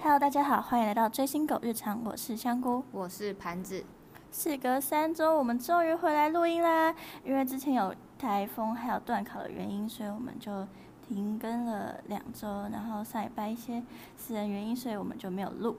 [0.00, 2.84] Hello，大家好，欢迎来到追星狗日常，我是香菇。
[2.92, 3.84] 我是盘子，
[4.30, 6.94] 事隔三周，我们终于回来录音啦！
[7.24, 10.64] 因为之前有台风还有断考的原因，所以我们就
[11.08, 12.48] 停更了两周。
[12.70, 13.82] 然后上礼拜一些
[14.16, 15.76] 私人原因，所以我们就没有录。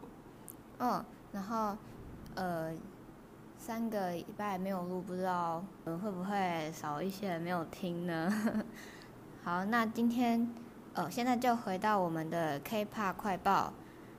[0.80, 1.78] 嗯，然后
[2.36, 2.74] 呃，
[3.58, 8.30] 三个礼拜没有录，不知道呃会不会少一些人没有听呢？
[9.46, 10.50] 好，那今天
[10.96, 13.72] 呃，现在就回到我们的 K-pop 快报。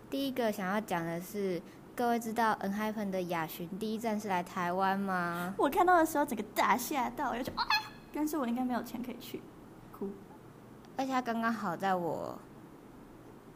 [0.08, 1.60] 第一个想要讲的是，
[1.96, 5.52] 各位知道 ENHYPEN 的亚巡第一站是来台湾吗？
[5.58, 7.66] 我看到的时候，整个大吓到，我就啊，
[8.14, 9.42] 但是我应该没有钱可以去，
[9.90, 10.08] 哭。
[10.96, 12.38] 而且他刚刚好在我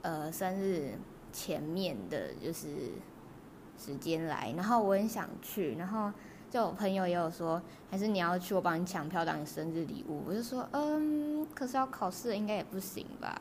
[0.02, 0.98] 呃生日
[1.33, 2.66] 前面的，就是
[3.78, 6.11] 时间来，然后我很想去，然后
[6.51, 10.25] 就我朋友也有说，还是你要去，我帮你抢票当你生日礼物。
[10.27, 13.41] 我就说，嗯，可是要考试，应该也不行吧？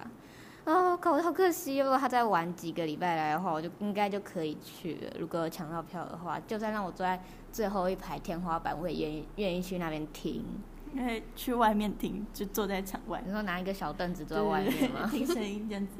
[0.65, 5.11] 哦，考好可惜，如果他再晚几个礼拜来的话，我就应该就可以去了。
[5.19, 7.19] 如果有抢到票的话，就算让我坐在
[7.51, 10.45] 最后一排天花板，我也愿意愿意去那边听。
[10.93, 15.07] 因为去外面听，就坐在场外你，说拿一个小凳子坐在外面吗？
[15.11, 15.93] 听声音这样子。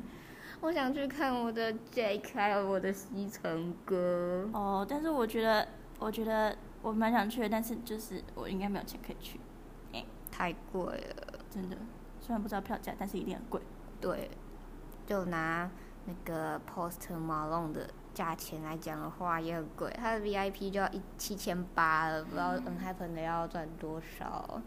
[0.62, 4.50] 我想去看我的 Jake 还有我的西城哥。
[4.52, 5.68] 哦，但是我觉得，
[6.00, 9.40] 我觉得我蛮想去的，但是就是我应该没有钱可以去，
[10.32, 11.76] 太贵了，真的。
[12.22, 13.62] 虽然不知道票价，但是一定很贵。
[14.00, 14.30] 对，
[15.06, 15.70] 就拿
[16.06, 24.62] 那个 Post Malone 的价钱来讲的话，也很贵，他的 VIP 就要一七千八了，不知道 Enhypen 的要赚多少。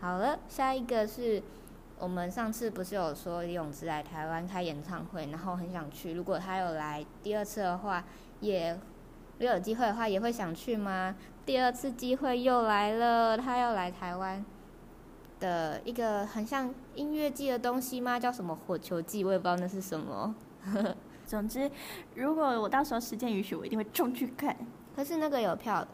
[0.00, 1.42] 好了，下一个是
[1.98, 8.04] 我们上次不是有说李永芝来台湾开演唱会，然后很想去，如果他有来第二次的话，
[8.40, 8.78] 也
[9.38, 11.14] 如果有机会的话，也会想去吗？
[11.46, 14.44] 第二次机会又来了，他要来台湾
[15.40, 18.18] 的一个很像音乐季的东西吗？
[18.18, 19.24] 叫什么火球季？
[19.24, 20.34] 我也不知道那是什么。
[21.24, 21.70] 总之，
[22.14, 24.56] 如果我到时候时间允许，我一定会冲去看
[24.96, 25.86] 可是那个有票，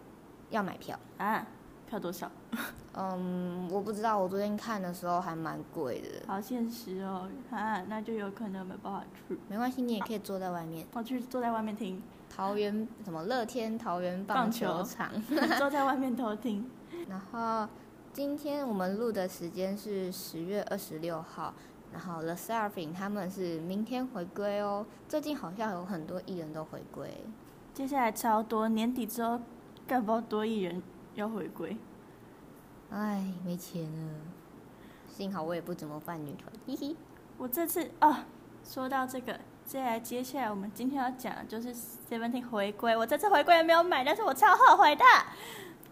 [0.50, 0.98] 要买票。
[1.18, 1.46] 啊！
[1.86, 2.30] 票多少？
[2.96, 6.26] 嗯，我不知道，我昨天看的时候还蛮贵的。
[6.26, 7.28] 好现实哦！
[7.50, 9.38] 啊，那就有可能没办法去。
[9.48, 10.86] 没关系，你也可以坐在外面。
[10.94, 12.02] 我去坐在外面听，
[12.34, 15.10] 桃园什么乐天桃园棒球场。
[15.56, 16.68] 坐在外面偷听。
[17.08, 17.68] 然后
[18.12, 21.54] 今天我们录的时间是十月二十六号，
[21.92, 24.84] 然后 The Seraphim 他们是明天回归哦。
[25.08, 27.24] 最近好像有很多艺人都回归。
[27.72, 29.40] 接下来超多，年底之后，
[29.86, 30.82] 干不多艺人
[31.14, 31.76] 要回归。
[32.90, 34.14] 唉，没钱了。
[35.08, 36.96] 幸好我也不怎么办女团，嘿嘿。
[37.36, 38.16] 我这次哦，
[38.64, 42.96] 说到这个，接下来接下来我们今天要讲的就是 Seventeen 回归。
[42.96, 45.04] 我这次回归也没有买，但是我超后悔的。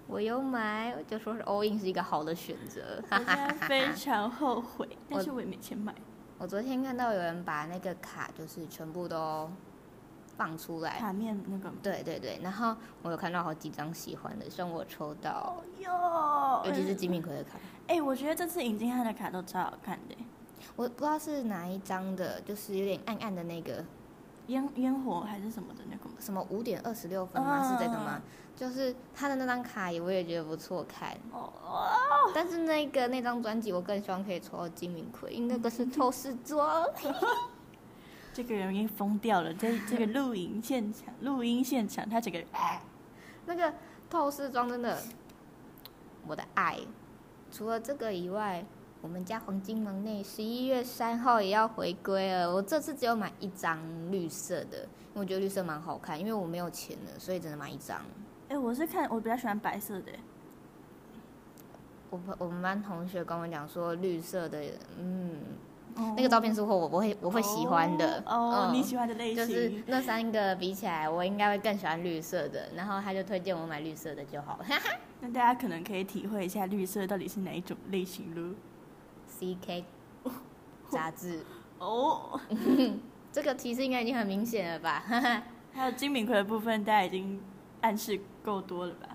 [0.07, 3.03] 我有买，我就说是 all in 是一个好的选择。
[3.11, 5.95] 我现在非常后悔， 但是我也没钱买。
[6.39, 9.51] 我昨天看到有人把那个卡就是全部都
[10.37, 20.17] 放出来，卡面那个，对对对，然后我有看到好几张喜欢的，希望我抽到，哦哟，尤其是金敏奎的卡，哎、我觉得这次尹金汉的卡都超好看的，
[20.77, 23.85] 我不知道是哪一张的，就是有点暗暗的那个，
[24.47, 26.17] 烟烟火还是什么的那个吗？
[26.19, 27.69] 什么五点二十六分吗？
[27.69, 28.23] 是这个吗嗯？
[28.55, 31.53] 就是他的那张卡也我也觉得不错看，哦，
[32.35, 36.87] 但是那个那张专辑我更希望可以抽到金敏奎，因为那个是透视装。
[38.35, 42.47] 这个人已经疯掉了，在 这个录影现场，录音现场，他整个人
[43.47, 43.75] 那个
[44.09, 44.99] 透视装真的，
[46.27, 46.79] 我的爱。
[47.51, 48.65] 除了这个以外，
[49.03, 52.55] 我们家黄金门内十一月三号也要回归了。
[52.55, 53.77] 我这次只有买一张
[54.13, 58.01] 绿色的，因为我觉得绿色蛮好看，因为我没有钱了，所以只能买一张。
[58.49, 60.13] 哎、我是看我比较喜欢白色的，
[62.11, 64.63] 我朋我们班同学跟我讲说，绿色的，
[64.97, 65.41] 嗯，
[65.97, 68.23] 哦那个照片是我我会我会喜欢的。
[68.25, 72.69] 哦，你喜欢的类型，就是那三个比起来，我应该会更喜欢绿色的。
[72.77, 74.67] 然后他就推荐我买绿色的就好了。
[75.21, 78.55] 那大家可能可以体会一下绿色到底是哪一种类型了。
[79.43, 79.83] CK
[80.89, 81.45] 杂志，
[81.81, 82.39] 哦，
[83.33, 85.03] 这个提示应该已经很明显了吧？
[85.75, 87.43] 还有金敏奎的部分，大家已经
[87.81, 89.09] 暗示够多了吧？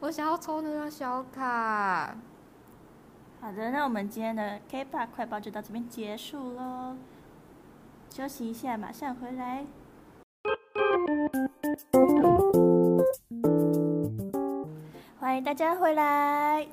[0.00, 2.14] 我想要抽那张小卡。
[3.40, 6.94] 好的，那我们今天的 K-pop 快报就到这边结束喽，
[8.10, 9.64] 休息一下，马上回来。
[15.18, 16.66] 欢迎大家回来。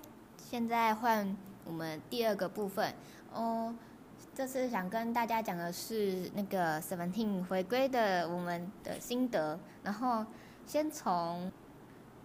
[0.52, 1.34] 现在换
[1.64, 2.94] 我们第二个部分
[3.34, 3.74] 哦。
[4.36, 10.26] 这次想跟大家讲的是那个 Seventeen 回归的我们的心得，然后
[10.66, 11.50] 先从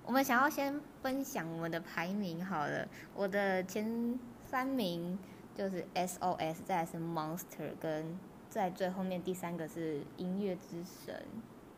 [0.05, 5.17] 我们想要先分享我们的排名好了，我的前三名
[5.55, 8.19] 就是 SOS，再是 Monster，跟
[8.51, 11.23] 在最后面第三个是音乐之神。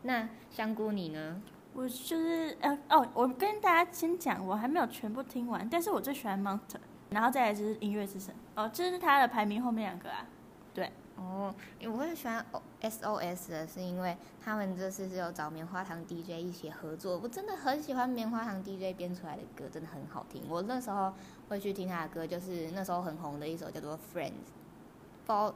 [0.01, 1.43] 那香菇你呢？
[1.79, 6.81] 我就是呃哦，我跟大家先讲，我还没有全部听完，但是我最喜欢 Monster，
[7.11, 8.35] 然后再来就是音乐之神。
[8.57, 10.27] 哦，这是他的排名后面两个啊。
[10.75, 11.55] 对，哦，
[11.85, 12.45] 我很喜欢
[12.83, 20.43] SOS 的是因为他们这次是有找棉花糖 DJ 一起合作，我真的很喜欢棉花糖 DJ 编出来的歌，真的很好听。
[20.49, 21.15] 我那时候
[21.49, 24.33] 会去听他的歌，就是那时候很红的一首叫做 Friends，
[25.25, 25.55] 不知道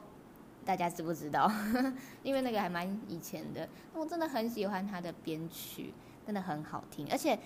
[0.63, 1.51] 大家知不知道？
[2.23, 5.93] 因为那个还蛮以前的，我真的很喜欢他的编曲，
[6.25, 7.37] 真的很好听，而且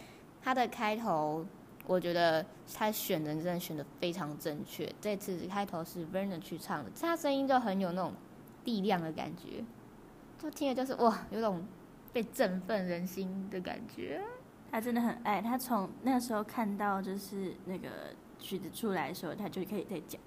[0.41, 1.45] 他的开头。
[1.85, 2.45] 我觉得
[2.75, 4.94] 他选人真的选的非常正确。
[5.00, 8.12] 这次开头是 Vernon 去唱的，他声音就很有那种
[8.65, 9.63] 力量的感觉，
[10.38, 11.65] 就听着就是哇，有种
[12.12, 14.21] 被振奋人心的感觉。
[14.69, 17.88] 他真的很爱，他从那个时候看到就是那个
[18.38, 20.19] 曲子出来的时候，他就可以在讲。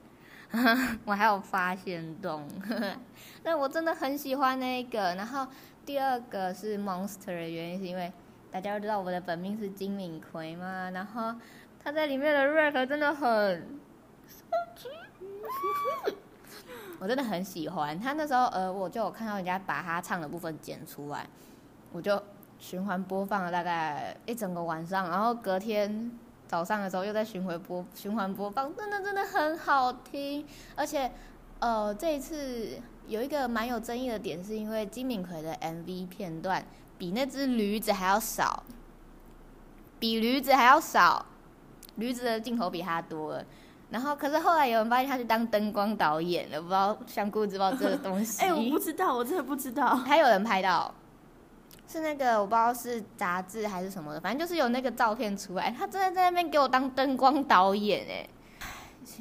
[1.04, 2.48] 我还有发现洞，
[3.44, 5.14] 但我真的很喜欢那个。
[5.14, 5.46] 然后
[5.84, 8.10] 第二个是 Monster 的原因是因为。
[8.50, 11.34] 大家都知道我的本命是金敏奎嘛，然后
[11.82, 13.80] 他在里面的 rap 真的很，
[16.98, 18.12] 我真的很喜欢他。
[18.14, 21.26] 那时候呃，我就有看到人家把他唱的部分剪出来，
[21.92, 22.20] 我就
[22.58, 26.10] 循环播放了大概一整个晚上，然后隔天
[26.48, 30.44] 早上的时候又在循回播循环播放，真的真的很好听。
[30.74, 31.10] 而且
[31.60, 36.64] 呃，这一次有一个蛮有争议的点，是因为金敏奎的 MV 片段。
[36.98, 38.62] 比那只驴子还要少，
[39.98, 41.24] 比驴子还要少，
[41.96, 43.42] 驴子的镜头比他多了。
[43.88, 48.40] 然后，可是后来有人发现他去当灯光导演了，不知道香菇知道这个东西？
[48.44, 49.96] 哎，我不知道，我真的不知道。
[49.96, 50.94] 还有人拍到，
[51.88, 58.28] 是那个我不知道是杂志还是什么的，反正就是有那个照片出来，他真的在那边给我当灯光导演哎。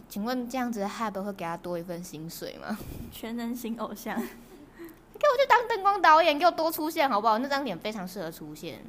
[0.08, 2.78] 请问这样子的 h 都会给他多一份薪水吗？
[3.12, 4.16] 全能型偶像。
[4.18, 7.38] 给我去当灯光导演，给我多出现好不好？
[7.40, 8.81] 那张脸非常适合出现。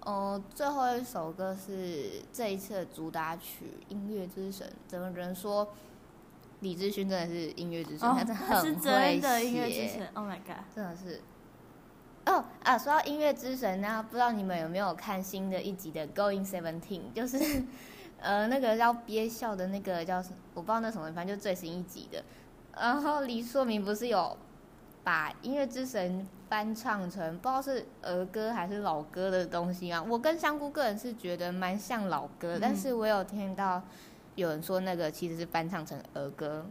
[0.00, 4.66] 哦，最后一首歌是这一次的主打曲《音乐之神》。
[4.86, 5.68] 怎么人说
[6.60, 8.08] 李志勋真的是音乐之神？
[8.08, 10.10] 他真的很会写。
[10.14, 10.64] Oh my god！
[10.74, 11.20] 真的是。
[12.26, 17.00] 哦啊，说到音乐之神，呢不知道你们有没有看新的一集的《Going Seventeen》？
[17.14, 17.62] 就是
[18.24, 20.32] 呃，那个要憋笑的那个叫什？
[20.54, 22.24] 我不知道那什么，反正就最新一集的。
[22.76, 24.36] 然后李硕明不是有。
[25.04, 30.02] 把音乐之神翻唱成不知道是儿歌还是老歌的东西啊！
[30.02, 33.82] 我跟香菇个人是觉得蛮像老歌，但是我有听到
[34.34, 36.64] 有人说那个其实是翻唱成儿歌。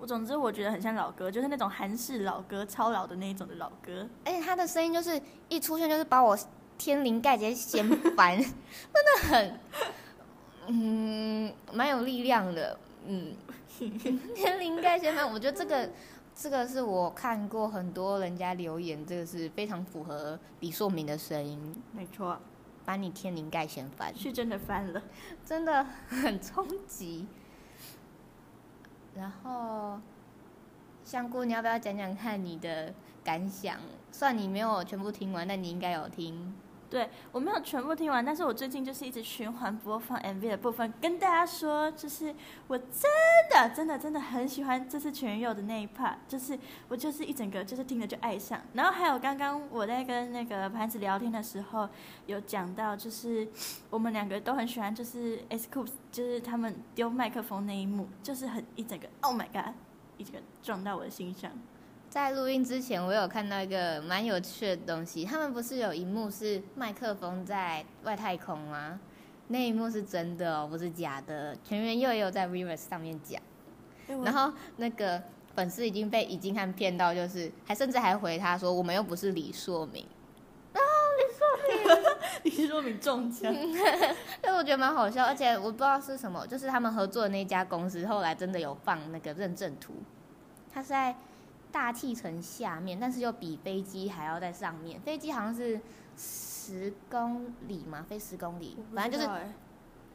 [0.00, 4.04] 我总之我觉得很像老歌，就是那种韩式老歌，超老的那一种的老歌。
[4.24, 6.36] 而且他的声音就是一出现就是把我
[6.76, 9.60] 天灵盖直接掀翻，真的很，
[10.68, 13.34] 嗯，蛮有力量的，嗯，
[14.34, 15.90] 天灵盖掀翻，我觉得这个。
[16.36, 21.80] 这个是我看过很多人家留言，这个是非常符合李硕明的声音。
[21.92, 22.36] 没错，
[22.84, 25.00] 把你天灵盖掀翻，是真的翻了，
[25.44, 27.28] 真的很冲击。
[29.14, 30.00] 然后，
[31.04, 33.78] 香菇，你要不要讲讲看你的感想？
[34.10, 36.52] 算你没有全部听完，但你应该有听。
[36.90, 42.34] 对我没有全部听完，但是我最近就是一直循环播放 MV 的部分，跟大家说，就是
[42.68, 43.10] 我真
[43.50, 48.60] 的真的真的很喜欢这次全佑的那一 part，就是我就是一整个就是听了就爱上。
[48.74, 51.88] 然后还有刚刚我在跟那个盘子聊天的时候，
[52.26, 53.48] 有讲到就是
[53.90, 59.74] 我们两个都很喜欢，就是 S Coops，就是他们丢麦克风那一幕，就是很一整个 Oh my God，
[60.16, 61.50] 一整个撞到我的心上。
[62.14, 65.24] 在录音之前，我有看到一个蛮有趣的东西。
[65.24, 69.00] 他们不是有一幕是麦克风在外太空吗？
[69.48, 71.56] 那一幕是真的哦，不是假的。
[71.64, 73.42] 全员又有在 Rivers 上面讲，
[74.22, 75.20] 然后那个
[75.56, 80.06] 粉丝已经被已经看骗到，就是还甚至还回他说：“我们又不是李硕明。”
[80.72, 80.78] 啊，
[81.18, 81.98] 李硕
[82.44, 83.52] 明， 李硕明中枪。
[84.40, 89.94] 但我觉得蛮好笑，而且我不知道是什么，就是他们合作的那家公司后来真的有放那个认证图，
[90.72, 91.16] 他是在。
[91.74, 95.00] 大气层下面，但是又比飞机还要在上面。
[95.00, 95.80] 飞机好像是
[96.16, 99.40] 十公里嘛，飞十公里，反正就是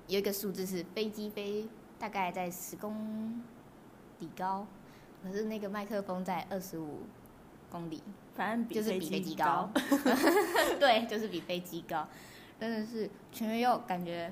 [0.08, 1.68] 有一个数字是飞机飞
[2.00, 3.44] 大概在十公
[4.20, 4.66] 里高，
[5.22, 7.02] 可是那个麦克风在二十五
[7.70, 8.02] 公里，
[8.36, 9.70] 反正就是比飞机高。
[10.80, 12.08] 对，就是比飞机高，
[12.58, 14.32] 真的是全员又感觉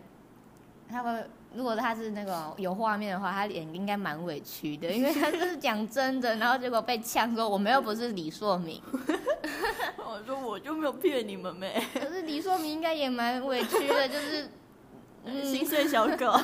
[0.87, 8.79] 他们如果他是那个有画面的话，他脸应该蛮委屈的， 因为他就是讲真的，然后结果被呛说我们又不是李硕明，
[9.97, 14.47] 我说我就没有骗你们没，可是李硕明应该也蛮委屈的，就是
[15.25, 16.39] 嗯 心碎小狗。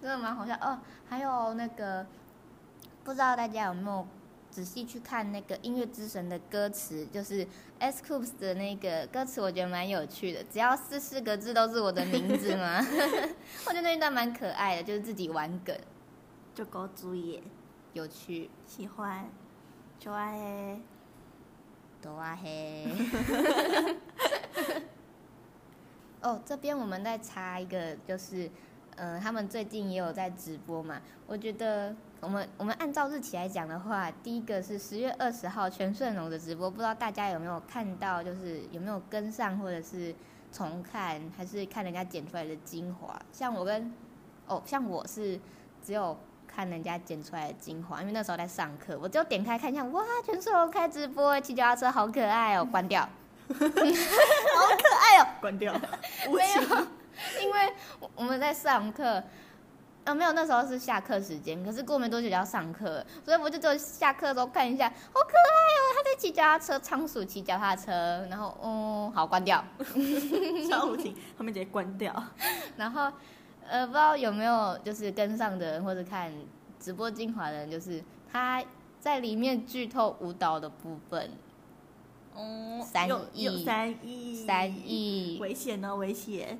[0.00, 0.78] 真的蛮好笑哦。
[1.08, 2.06] 还有那个，
[3.02, 4.06] 不知道大家有没有
[4.50, 7.46] 仔细去看那个音乐之神的歌词，就是
[7.78, 10.42] S Coops 的那个歌词，我觉得蛮有趣的。
[10.44, 12.78] 只要四四个字都是我的名字嘛，
[13.66, 15.78] 我觉得那一段蛮可爱的，就是自己玩梗，
[16.54, 17.42] 就狗主也
[17.92, 18.50] 有趣。
[18.66, 19.30] 喜欢，
[19.98, 20.80] 就爱
[22.02, 22.86] 哆啊嘿。
[26.20, 28.50] 哦，这边我们再插一个，就是，
[28.96, 31.00] 呃，他们最近也有在直播嘛。
[31.28, 40.14] 我觉得我们我们按照日期来讲的话，第一个是十月二十号全顺龙的直播，不知道大家有没有看到，就是有没有跟上，或者是
[40.50, 43.16] 重看，还是看人家剪出来的精华。
[43.32, 43.92] 像我跟
[44.46, 45.38] 哦，像我是
[45.82, 53.08] 只有看人家剪出来的精华，因为那时候在上课，我就点开看一下，哇，全顺龙开直播，骑脚踏车好可爱哦，关掉。
[53.48, 55.72] 好可爱哦关掉，
[56.30, 56.62] 没有，
[57.40, 59.22] 因为我我们在上课，
[60.08, 69.62] 呃，没有，那时候是下课时间，可是过没多久就要上课，所以我就只有下课的时候看一下，好可爱哦，他在骑脚踏车，仓鼠骑脚踏车，然后，嗯，好，关掉，
[70.70, 72.24] 超无情，后面直接关掉。
[72.78, 73.12] 然后，
[73.68, 76.32] 呃，不知道有没有就是跟上的人或者看
[76.80, 78.64] 直播精华的人，就是他
[78.98, 81.32] 在里面剧透舞蹈的部分，
[82.34, 86.58] 哦三有亿有三亿，三亿，危险哦，危险！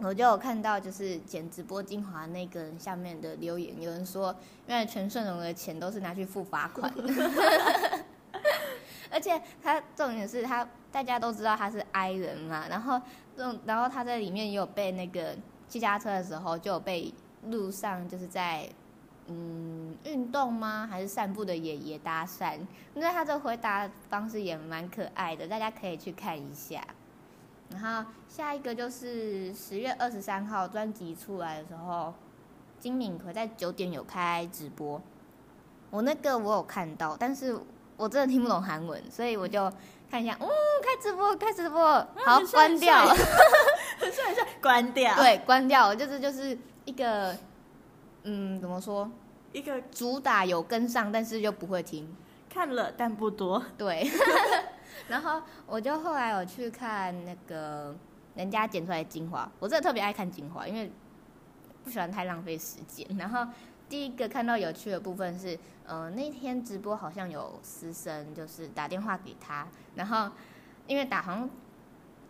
[0.00, 4.34] 我就有看到，就是剪直播精华那个人下面的留言，有人说，
[4.66, 6.92] 原来全顺荣的钱都是拿去付罚款，
[9.10, 13.00] 而且他重点是他大家都知道他是 I 人嘛，然后
[13.36, 15.36] 这种，然后他在里面也有被那个
[15.68, 17.12] 骑脚踏车的时候就有被
[17.46, 18.68] 路上就是在
[19.26, 20.86] 嗯运动吗？
[20.88, 22.56] 还是散步的爷爷搭讪，
[22.94, 26.80] 那他这回答方式也蛮可爱的，大家可以去看一下。
[27.70, 32.14] 然后下一个就是十月二十三号专辑出来的时候，
[32.80, 35.00] 金敏奎在九点有开直播，
[35.90, 37.58] 我那个我有看到，但是
[37.96, 39.70] 我真的听不懂韩文，所以我就
[40.10, 40.48] 看一下，嗯，
[40.82, 41.82] 开直播，开直播，
[42.24, 43.06] 好，关掉，
[43.98, 47.36] 很帅很帅，关掉。，对，关掉，就是就是一个，
[48.22, 49.10] 嗯，怎么说，
[49.52, 52.16] 一个主打有跟上，但是又不会听，
[52.48, 53.62] 看了但不多。
[53.76, 54.08] 对，
[55.08, 57.94] 然后我就后来有去看那个
[58.34, 60.90] 人家剪出来的精华，我真的特别爱看精华，因为
[61.82, 63.06] 不喜欢太浪费时间。
[63.16, 63.46] 然后
[63.88, 70.30] 第一个看到有趣的部分是，呃，那天直播好像有师生就是打电话给他，然后
[70.86, 71.48] 因为打好像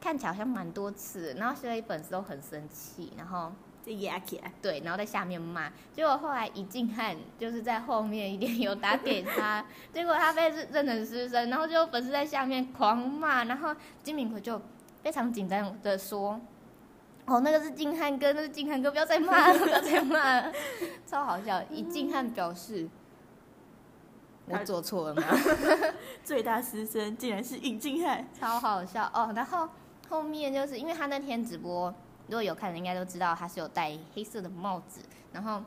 [0.01, 3.53] 看起来好像蛮多次，然后所以粉丝都很生气，然后
[3.87, 14.61] 压起来，对，然后在下面骂，结果后来一静汉就是在后面一点有打给他，结果他被认认成师生，然后就粉丝在下面狂骂，然后金敏奎就
[15.03, 16.39] 非常紧张的说
[17.25, 20.53] ：“哦，那个是静汉哥，那是静汉哥，不要再骂了，不要再骂了，
[21.07, 22.89] 超好笑。”一静汉表示
[24.47, 25.23] ：“我做错了吗？”
[26.23, 29.33] 最大师生竟然是尹静汉，超好笑哦。
[29.35, 29.69] 然后
[30.11, 31.95] 后面就是因为他那天直播，
[32.29, 35.01] 如果有看的应该都知道他是有戴黑色的帽子，
[35.33, 35.61] 然后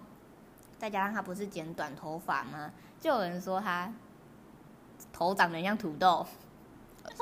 [0.77, 2.71] 再加上他不是剪短头发吗？
[2.99, 3.91] 就有人说他
[5.11, 6.25] 头长得像土豆、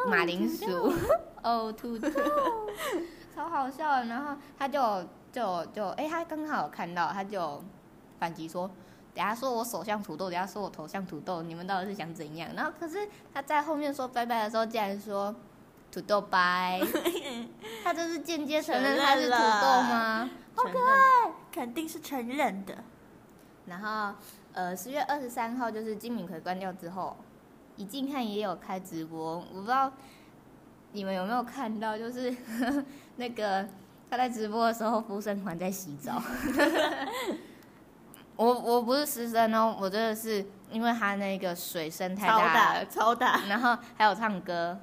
[0.08, 0.94] 马铃薯，
[1.42, 2.10] 哦，土豆，
[3.34, 4.06] 超好笑的。
[4.06, 7.64] 然后他就就就哎、他刚好有看到，他就
[8.20, 8.70] 反击说。
[9.12, 12.50] 等下说我手像土豆，等下说我头像土豆，你们到底是想怎样？
[12.56, 15.36] 然后可是他在后面说拜拜的时候，竟然说
[15.92, 16.82] 土豆拜，
[17.84, 20.30] 他这是间接承认他是土豆吗？
[20.56, 22.76] 好可爱，肯定是承认的。
[23.66, 24.16] 然后
[24.54, 27.16] 呃，十月二十三号就是金敏奎关掉之后，
[27.76, 29.92] 已经看也有开直播，我不知道
[30.92, 32.36] 你们有没有看到，就是
[33.18, 33.68] 那个
[34.10, 36.22] 他在直播的时候，福生环在洗澡。
[38.36, 44.78] 我我不是师生哦，我真的是因为他那个水声太超大大了，超大，然后还有唱歌，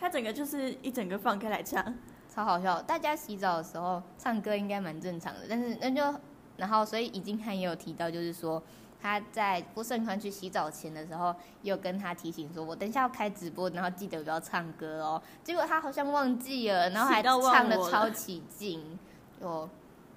[0.00, 1.94] 他整个就是一整个放开来唱，
[2.26, 2.80] 超好笑。
[2.80, 6.18] 大家洗澡的时候唱歌应该蛮正常的，但是那就
[6.56, 8.62] 然后所以已经看也有提到，就是说
[9.00, 15.22] 他在不盛宽去洗澡前的时候，也有跟他提醒说，我等一下要开直播，然后记得不要唱歌哦。
[15.44, 18.98] 结果他好像忘记了，然后还唱的超起劲。
[19.40, 19.68] 哦，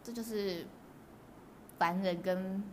[0.01, 0.65] 这就是
[1.77, 2.63] 凡人跟。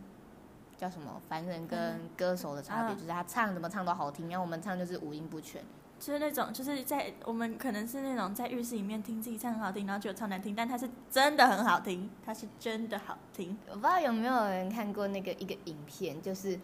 [0.77, 1.21] 叫什么？
[1.29, 5.61] 凡人跟歌手的差别、嗯就是他唱怎么唱都好听，然后我们唱就是五音不全。
[6.01, 13.55] 就是那种就是在我们可能是那种在浴室里面听自己唱很好听，然后觉得超难听，但它是真的很好听，它是真的好听。
[13.69, 16.59] 我不知道有没有人看过那个一个影片，就是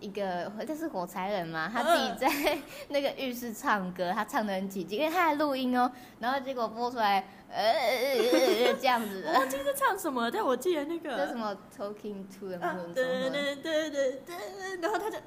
[0.00, 9.28] 一个这是火柴人嘛，他自己在 那个浴室唱歌，他唱的很起劲，因为他在录音哦，然后结果播出来，呃，这样子的。
[9.28, 14.34] 我忘记是唱什么，但我记得那个叫什么 Talking to the 啊 Moon，对对对对对，
[14.80, 15.18] 然后他就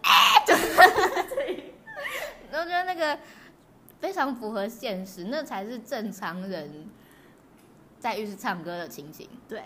[2.51, 3.17] 然后觉得那个
[4.01, 6.89] 非常符合现实，那才是正常人
[7.99, 9.29] 在浴室唱歌的情形。
[9.47, 9.63] 对，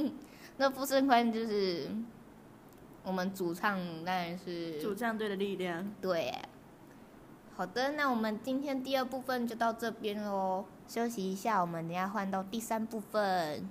[0.56, 1.86] 那傅盛宽就是
[3.04, 5.92] 我们主唱，当然是主唱队的力量。
[6.00, 6.34] 对。
[7.56, 13.68] 好的，那我们今天第二部分就到这边喽，休息一下，我们等下换到第三部分。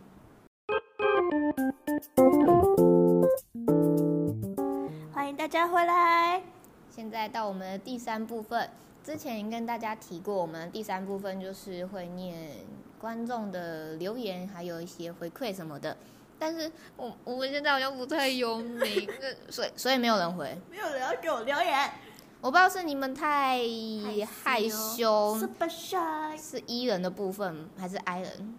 [5.12, 6.44] 欢迎大家回来。
[6.90, 8.70] 现在到我们的第三部分，
[9.04, 12.52] 之前已经跟大家提过，我们第三部分就是会念
[13.00, 15.96] 观众的留言，还有一些回馈什么的。
[16.40, 18.80] 但是我我们现在好像不太有名，
[19.22, 20.58] 呃所以所以没有人回。
[20.72, 21.92] 没有人要给我留言，
[22.40, 23.60] 我不知道是你们太
[24.44, 25.38] 害羞。
[26.38, 28.56] 是 E 人的部分还是 I 人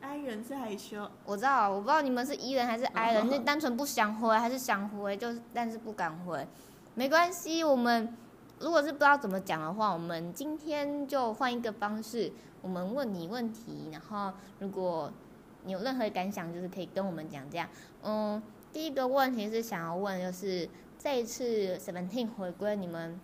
[0.00, 6.46] ？I 人是害羞，我知道，我不知道你们是 E 人还是 I 人，哦那单纯不想回还是想回，就是但是不敢回，
[6.94, 7.64] 没关系。
[7.64, 8.14] 我们
[8.64, 15.12] 如果是不知道怎么讲的话，我们今天就换一个方式，我们问你问题，然后如果
[15.64, 17.68] 你有任何感想，就是可以跟我们讲这样。
[18.02, 18.42] 嗯，
[18.72, 20.66] 第一个问题是想要问，就是
[20.98, 23.20] 这一次 Seventeen 回归，你们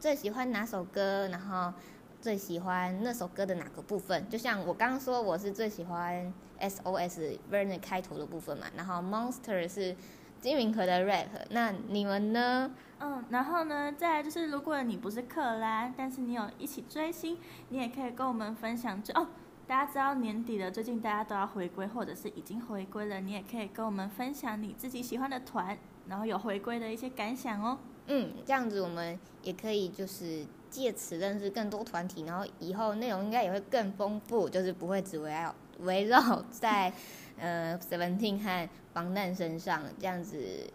[0.00, 1.28] 最喜欢哪首歌？
[1.28, 1.72] 然后
[2.20, 4.28] 最喜欢那首歌的哪个部分？
[4.28, 9.94] 就像我刚刚说，我是最喜欢 SOS Vernon 开头的部分嘛，然后 Monster 是
[10.40, 12.70] 金敏和的 rap，那你们呢？
[13.00, 19.00] 嗯，然后呢，再来就是，如果你不是克拉，但是你有一起追星，你也可以跟我们分享。
[19.02, 19.28] 就哦，
[19.66, 25.78] 大家知道年底了，最近大家都要回归，或者是已经回归了，你也可以跟我们分享你自己喜欢的团，
[26.08, 27.78] 然后有回归的一些感想哦。
[28.06, 36.92] 嗯，这样子我们也可以就是借此认识更多团体，然后以后内容应该也会更丰富，就是不会只围绕围绕在
[37.38, 38.68] 呃 Seventeen 和
[38.98, 40.68] 防弹身上，这样子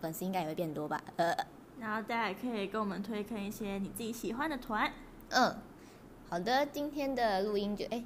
[0.00, 1.00] 粉丝应该也会变多吧？
[1.14, 1.32] 呃，
[1.78, 4.92] 然后大家也可以跟我们推荐一些你自己喜欢的团。
[5.28, 5.56] 嗯，
[6.28, 8.02] 好的，今天的录音就哎。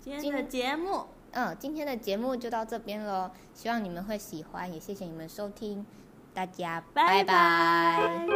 [0.00, 5.84] 今天的节目，嗯，今天的节目就到这边喽，希望你们会喜欢，也谢谢你们收听，
[6.32, 8.26] 大家拜拜拜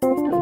[0.00, 0.39] 拜